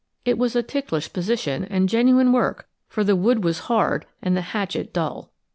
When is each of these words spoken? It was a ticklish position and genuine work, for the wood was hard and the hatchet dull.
It 0.25 0.39
was 0.39 0.55
a 0.55 0.63
ticklish 0.63 1.13
position 1.13 1.63
and 1.63 1.87
genuine 1.87 2.31
work, 2.31 2.67
for 2.87 3.03
the 3.03 3.15
wood 3.15 3.43
was 3.43 3.59
hard 3.69 4.07
and 4.19 4.35
the 4.35 4.41
hatchet 4.41 4.93
dull. 4.93 5.31